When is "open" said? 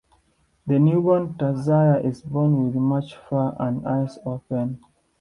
4.25-4.79